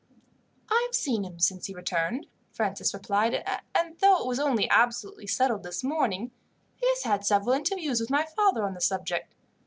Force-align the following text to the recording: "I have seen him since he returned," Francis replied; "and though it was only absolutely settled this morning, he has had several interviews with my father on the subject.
"I 0.67 0.83
have 0.87 0.95
seen 0.95 1.23
him 1.23 1.37
since 1.37 1.67
he 1.67 1.75
returned," 1.75 2.25
Francis 2.51 2.91
replied; 2.91 3.47
"and 3.75 3.99
though 3.99 4.19
it 4.19 4.25
was 4.25 4.39
only 4.39 4.67
absolutely 4.71 5.27
settled 5.27 5.61
this 5.61 5.83
morning, 5.83 6.31
he 6.75 6.89
has 6.89 7.03
had 7.03 7.23
several 7.23 7.53
interviews 7.53 7.99
with 7.99 8.09
my 8.09 8.25
father 8.25 8.63
on 8.63 8.73
the 8.73 8.81
subject. 8.81 9.35